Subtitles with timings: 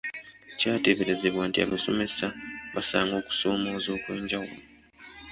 [0.59, 2.25] Kyateeberezebwa nti abasomesa
[2.73, 4.63] basanga okusoomooza okw’enjawulo.